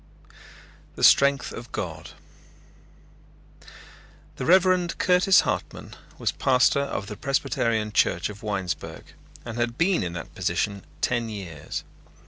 [0.95, 2.09] THE STRENGTH OF GOD
[4.37, 9.13] The Reverend Curtis Hartman was pastor of the Presbyterian Church of Winesburg,
[9.45, 11.83] and had been in that position ten years.